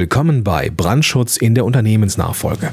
[0.00, 2.70] Willkommen bei Brandschutz in der Unternehmensnachfolge.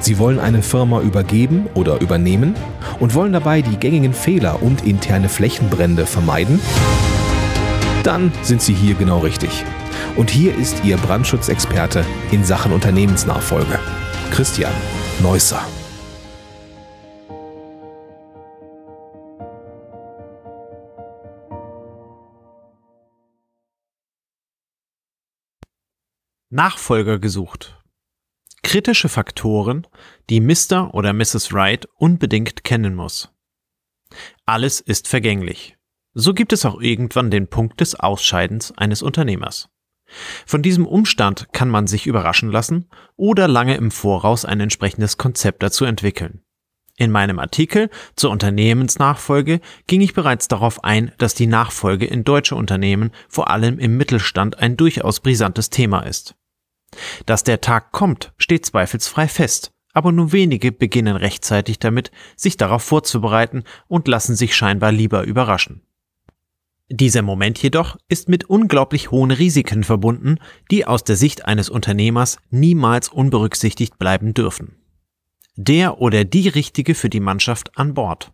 [0.00, 2.54] Sie wollen eine Firma übergeben oder übernehmen
[3.00, 6.60] und wollen dabei die gängigen Fehler und interne Flächenbrände vermeiden?
[8.02, 9.64] Dann sind Sie hier genau richtig.
[10.16, 13.78] Und hier ist Ihr Brandschutzexperte in Sachen Unternehmensnachfolge,
[14.32, 14.74] Christian
[15.22, 15.62] Neusser.
[26.54, 27.82] Nachfolger gesucht.
[28.62, 29.86] Kritische Faktoren,
[30.28, 30.92] die Mr.
[30.92, 31.54] oder Mrs.
[31.54, 33.32] Wright unbedingt kennen muss.
[34.44, 35.78] Alles ist vergänglich.
[36.12, 39.70] So gibt es auch irgendwann den Punkt des Ausscheidens eines Unternehmers.
[40.44, 45.62] Von diesem Umstand kann man sich überraschen lassen oder lange im Voraus ein entsprechendes Konzept
[45.62, 46.42] dazu entwickeln.
[46.98, 52.56] In meinem Artikel zur Unternehmensnachfolge ging ich bereits darauf ein, dass die Nachfolge in deutsche
[52.56, 56.34] Unternehmen vor allem im Mittelstand ein durchaus brisantes Thema ist.
[57.26, 62.82] Dass der Tag kommt, steht zweifelsfrei fest, aber nur wenige beginnen rechtzeitig damit, sich darauf
[62.82, 65.82] vorzubereiten und lassen sich scheinbar lieber überraschen.
[66.88, 70.36] Dieser Moment jedoch ist mit unglaublich hohen Risiken verbunden,
[70.70, 74.76] die aus der Sicht eines Unternehmers niemals unberücksichtigt bleiben dürfen.
[75.56, 78.32] Der oder die Richtige für die Mannschaft an Bord.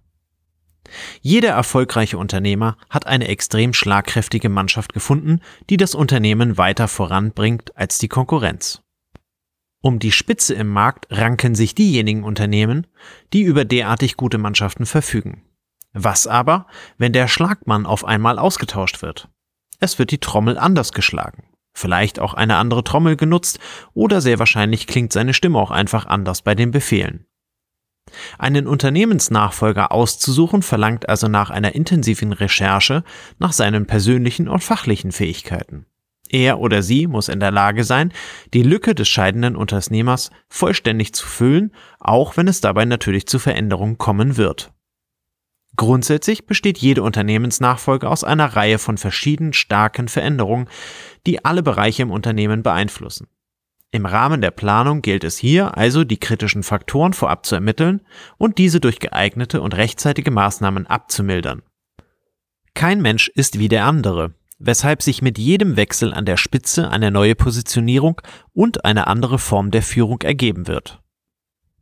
[1.20, 7.98] Jeder erfolgreiche Unternehmer hat eine extrem schlagkräftige Mannschaft gefunden, die das Unternehmen weiter voranbringt als
[7.98, 8.82] die Konkurrenz.
[9.80, 12.86] Um die Spitze im Markt ranken sich diejenigen Unternehmen,
[13.32, 15.42] die über derartig gute Mannschaften verfügen.
[15.92, 16.66] Was aber,
[16.96, 19.28] wenn der Schlagmann auf einmal ausgetauscht wird?
[19.80, 23.60] Es wird die Trommel anders geschlagen, vielleicht auch eine andere Trommel genutzt
[23.94, 27.26] oder sehr wahrscheinlich klingt seine Stimme auch einfach anders bei den Befehlen.
[28.38, 33.04] Einen Unternehmensnachfolger auszusuchen verlangt also nach einer intensiven Recherche
[33.38, 35.86] nach seinen persönlichen und fachlichen Fähigkeiten.
[36.30, 38.12] Er oder sie muss in der Lage sein,
[38.52, 43.98] die Lücke des scheidenden Unternehmers vollständig zu füllen, auch wenn es dabei natürlich zu Veränderungen
[43.98, 44.72] kommen wird.
[45.76, 50.68] Grundsätzlich besteht jede Unternehmensnachfolge aus einer Reihe von verschiedenen starken Veränderungen,
[51.26, 53.28] die alle Bereiche im Unternehmen beeinflussen.
[53.90, 58.02] Im Rahmen der Planung gilt es hier also, die kritischen Faktoren vorab zu ermitteln
[58.36, 61.62] und diese durch geeignete und rechtzeitige Maßnahmen abzumildern.
[62.74, 67.10] Kein Mensch ist wie der andere, weshalb sich mit jedem Wechsel an der Spitze eine
[67.10, 68.20] neue Positionierung
[68.52, 71.00] und eine andere Form der Führung ergeben wird.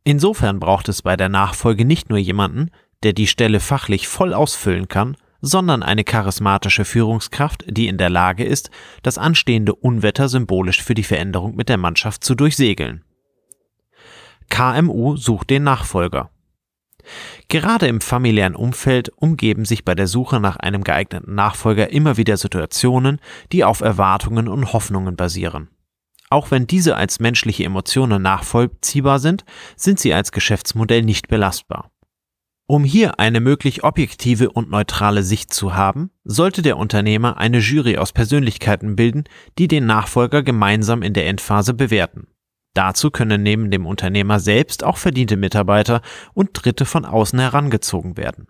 [0.05, 2.71] Insofern braucht es bei der Nachfolge nicht nur jemanden,
[3.03, 8.43] der die Stelle fachlich voll ausfüllen kann, sondern eine charismatische Führungskraft, die in der Lage
[8.43, 8.69] ist,
[9.03, 13.03] das anstehende Unwetter symbolisch für die Veränderung mit der Mannschaft zu durchsegeln.
[14.49, 16.29] KMU sucht den Nachfolger.
[17.47, 22.37] Gerade im familiären Umfeld umgeben sich bei der Suche nach einem geeigneten Nachfolger immer wieder
[22.37, 23.19] Situationen,
[23.51, 25.69] die auf Erwartungen und Hoffnungen basieren.
[26.29, 29.45] Auch wenn diese als menschliche Emotionen nachvollziehbar sind,
[29.77, 31.89] sind sie als Geschäftsmodell nicht belastbar.
[32.69, 37.97] Um hier eine möglich objektive und neutrale Sicht zu haben, sollte der Unternehmer eine Jury
[37.97, 39.23] aus Persönlichkeiten bilden,
[39.57, 42.27] die den Nachfolger gemeinsam in der Endphase bewerten.
[42.73, 46.01] Dazu können neben dem Unternehmer selbst auch verdiente Mitarbeiter
[46.33, 48.47] und Dritte von außen herangezogen werden.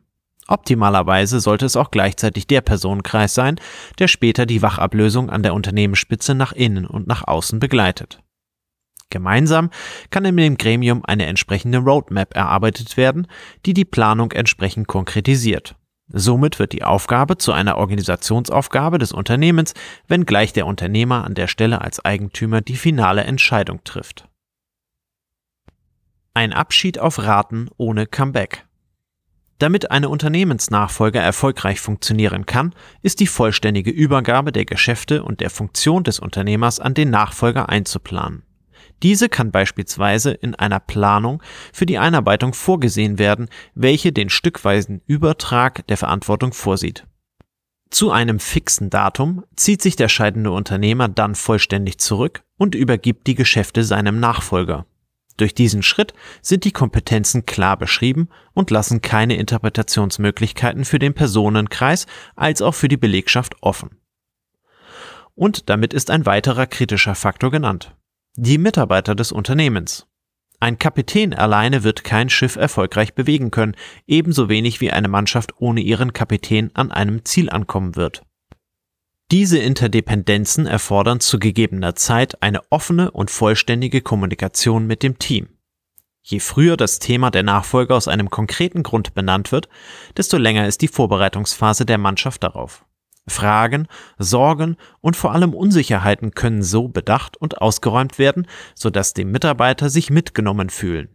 [0.47, 3.59] Optimalerweise sollte es auch gleichzeitig der Personenkreis sein,
[3.99, 8.23] der später die Wachablösung an der Unternehmensspitze nach innen und nach außen begleitet.
[9.09, 9.69] Gemeinsam
[10.09, 13.27] kann in dem Gremium eine entsprechende Roadmap erarbeitet werden,
[13.65, 15.75] die die Planung entsprechend konkretisiert.
[16.09, 19.73] Somit wird die Aufgabe zu einer Organisationsaufgabe des Unternehmens,
[20.07, 24.27] wenngleich der Unternehmer an der Stelle als Eigentümer die finale Entscheidung trifft.
[26.33, 28.65] Ein Abschied auf Raten ohne Comeback.
[29.59, 36.03] Damit eine Unternehmensnachfolge erfolgreich funktionieren kann, ist die vollständige Übergabe der Geschäfte und der Funktion
[36.03, 38.43] des Unternehmers an den Nachfolger einzuplanen.
[39.03, 45.85] Diese kann beispielsweise in einer Planung für die Einarbeitung vorgesehen werden, welche den stückweisen Übertrag
[45.87, 47.05] der Verantwortung vorsieht.
[47.89, 53.35] Zu einem fixen Datum zieht sich der scheidende Unternehmer dann vollständig zurück und übergibt die
[53.35, 54.85] Geschäfte seinem Nachfolger.
[55.37, 62.07] Durch diesen Schritt sind die Kompetenzen klar beschrieben und lassen keine Interpretationsmöglichkeiten für den Personenkreis
[62.35, 63.91] als auch für die Belegschaft offen.
[65.35, 67.95] Und damit ist ein weiterer kritischer Faktor genannt.
[68.39, 70.05] Die Mitarbeiter des Unternehmens.
[70.59, 73.75] Ein Kapitän alleine wird kein Schiff erfolgreich bewegen können,
[74.05, 78.21] ebenso wenig wie eine Mannschaft ohne ihren Kapitän an einem Ziel ankommen wird.
[79.31, 85.49] Diese Interdependenzen erfordern zu gegebener Zeit eine offene und vollständige Kommunikation mit dem Team.
[86.21, 89.67] Je früher das Thema der Nachfolge aus einem konkreten Grund benannt wird,
[90.15, 92.85] desto länger ist die Vorbereitungsphase der Mannschaft darauf.
[93.27, 93.87] Fragen,
[94.17, 100.09] Sorgen und vor allem Unsicherheiten können so bedacht und ausgeräumt werden, sodass die Mitarbeiter sich
[100.09, 101.09] mitgenommen fühlen.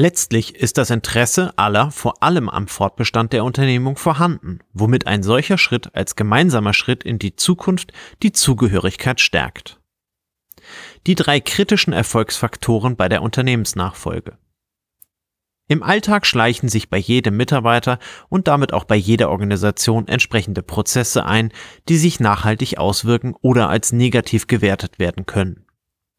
[0.00, 5.58] Letztlich ist das Interesse aller vor allem am Fortbestand der Unternehmung vorhanden, womit ein solcher
[5.58, 9.80] Schritt als gemeinsamer Schritt in die Zukunft die Zugehörigkeit stärkt.
[11.08, 14.38] Die drei kritischen Erfolgsfaktoren bei der Unternehmensnachfolge.
[15.70, 17.98] Im Alltag schleichen sich bei jedem Mitarbeiter
[18.30, 21.52] und damit auch bei jeder Organisation entsprechende Prozesse ein,
[21.90, 25.66] die sich nachhaltig auswirken oder als negativ gewertet werden können.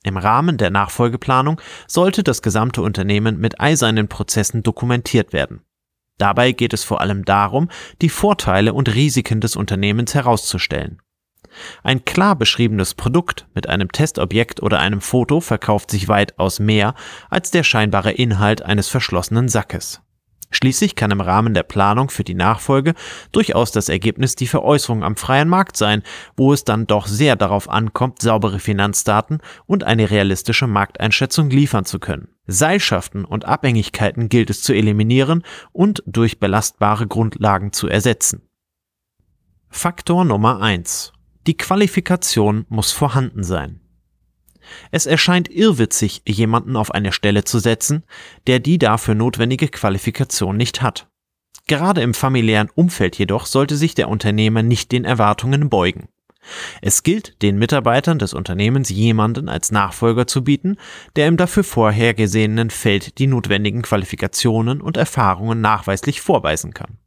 [0.04, 5.62] Im Rahmen der Nachfolgeplanung sollte das gesamte Unternehmen mit all seinen Prozessen dokumentiert werden.
[6.19, 7.69] Dabei geht es vor allem darum,
[8.02, 11.02] die Vorteile und Risiken des Unternehmens herauszustellen.
[11.84, 16.94] Ein klar beschriebenes Produkt mit einem Testobjekt oder einem Foto verkauft sich weitaus mehr
[17.30, 20.02] als der scheinbare Inhalt eines verschlossenen Sackes.
[20.52, 22.96] Schließlich kann im Rahmen der Planung für die Nachfolge
[23.32, 26.02] durchaus das Ergebnis die Veräußerung am freien Markt sein,
[26.36, 32.00] wo es dann doch sehr darauf ankommt, saubere Finanzdaten und eine realistische Markteinschätzung liefern zu
[32.00, 32.30] können.
[32.48, 38.42] Seilschaften und Abhängigkeiten gilt es zu eliminieren und durch belastbare Grundlagen zu ersetzen.
[39.70, 41.14] Faktor Nummer eins:
[41.48, 43.80] Die Qualifikation muss vorhanden sein.
[44.92, 48.04] Es erscheint irrwitzig, jemanden auf eine Stelle zu setzen,
[48.48, 51.08] der die dafür notwendige Qualifikation nicht hat.
[51.68, 56.10] Gerade im familiären Umfeld jedoch sollte sich der Unternehmer nicht den Erwartungen beugen.
[56.82, 60.78] Es gilt, den Mitarbeitern des Unternehmens jemanden als Nachfolger zu bieten,
[61.16, 66.98] der im dafür vorhergesehenen Feld die notwendigen Qualifikationen und Erfahrungen nachweislich vorweisen kann.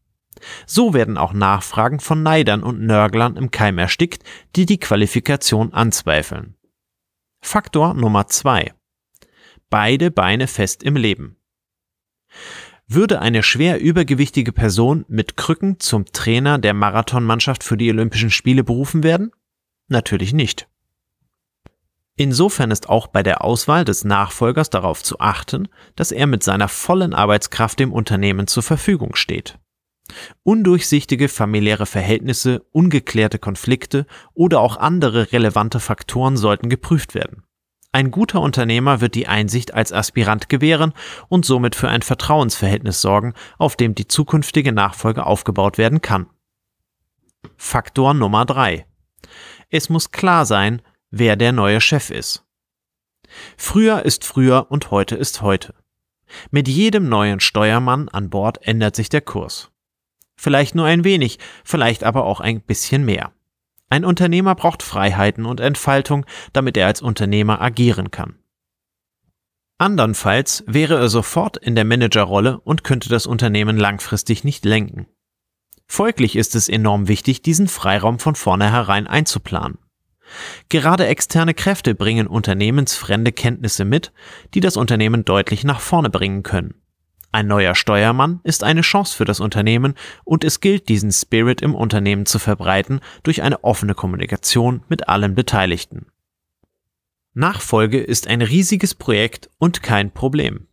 [0.66, 4.24] So werden auch Nachfragen von Neidern und Nörglern im Keim erstickt,
[4.56, 6.56] die die Qualifikation anzweifeln.
[7.40, 8.72] Faktor Nummer zwei:
[9.70, 11.36] Beide Beine fest im Leben.
[12.88, 18.64] Würde eine schwer übergewichtige Person mit Krücken zum Trainer der Marathonmannschaft für die Olympischen Spiele
[18.64, 19.32] berufen werden?
[19.88, 20.68] Natürlich nicht.
[22.16, 26.68] Insofern ist auch bei der Auswahl des Nachfolgers darauf zu achten, dass er mit seiner
[26.68, 29.58] vollen Arbeitskraft dem Unternehmen zur Verfügung steht.
[30.42, 37.44] Undurchsichtige familiäre Verhältnisse, ungeklärte Konflikte oder auch andere relevante Faktoren sollten geprüft werden.
[37.94, 40.94] Ein guter Unternehmer wird die Einsicht als Aspirant gewähren
[41.28, 46.26] und somit für ein Vertrauensverhältnis sorgen, auf dem die zukünftige Nachfolge aufgebaut werden kann.
[47.56, 48.86] Faktor Nummer drei:
[49.68, 50.80] Es muss klar sein,
[51.10, 52.44] wer der neue Chef ist.
[53.58, 55.74] Früher ist früher und heute ist heute.
[56.50, 59.70] Mit jedem neuen Steuermann an Bord ändert sich der Kurs.
[60.42, 63.30] Vielleicht nur ein wenig, vielleicht aber auch ein bisschen mehr.
[63.90, 68.40] Ein Unternehmer braucht Freiheiten und Entfaltung, damit er als Unternehmer agieren kann.
[69.78, 75.06] Andernfalls wäre er sofort in der Managerrolle und könnte das Unternehmen langfristig nicht lenken.
[75.86, 79.78] Folglich ist es enorm wichtig, diesen Freiraum von vornherein einzuplanen.
[80.68, 84.12] Gerade externe Kräfte bringen unternehmensfremde Kenntnisse mit,
[84.54, 86.81] die das Unternehmen deutlich nach vorne bringen können.
[87.32, 89.94] Ein neuer Steuermann ist eine Chance für das Unternehmen
[90.24, 95.34] und es gilt, diesen Spirit im Unternehmen zu verbreiten durch eine offene Kommunikation mit allen
[95.34, 96.06] Beteiligten.
[97.32, 100.66] Nachfolge ist ein riesiges Projekt und kein Problem.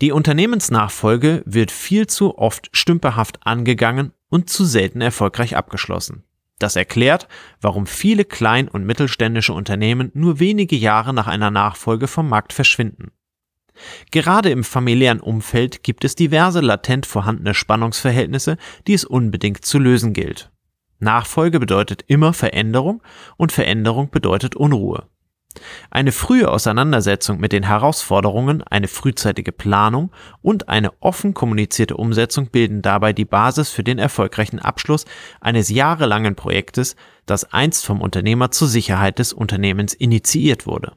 [0.00, 6.24] Die Unternehmensnachfolge wird viel zu oft stümperhaft angegangen und zu selten erfolgreich abgeschlossen.
[6.58, 7.28] Das erklärt,
[7.60, 13.12] warum viele klein- und mittelständische Unternehmen nur wenige Jahre nach einer Nachfolge vom Markt verschwinden.
[14.10, 20.12] Gerade im familiären Umfeld gibt es diverse latent vorhandene Spannungsverhältnisse, die es unbedingt zu lösen
[20.12, 20.50] gilt.
[21.00, 23.02] Nachfolge bedeutet immer Veränderung
[23.36, 25.08] und Veränderung bedeutet Unruhe.
[25.90, 30.10] Eine frühe Auseinandersetzung mit den Herausforderungen, eine frühzeitige Planung
[30.42, 35.04] und eine offen kommunizierte Umsetzung bilden dabei die Basis für den erfolgreichen Abschluss
[35.40, 40.96] eines jahrelangen Projektes, das einst vom Unternehmer zur Sicherheit des Unternehmens initiiert wurde